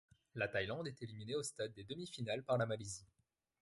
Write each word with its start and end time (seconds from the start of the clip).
La 0.33 0.47
Thaïlande 0.47 0.87
est 0.87 1.03
éliminée 1.03 1.35
au 1.35 1.43
stade 1.43 1.75
des 1.75 1.83
demi-finales 1.83 2.41
par 2.41 2.57
la 2.57 2.65
Malaisie. 2.65 3.05